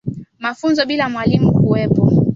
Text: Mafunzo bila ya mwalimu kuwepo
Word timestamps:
Mafunzo 0.39 0.85
bila 0.85 1.03
ya 1.03 1.09
mwalimu 1.09 1.53
kuwepo 1.53 2.11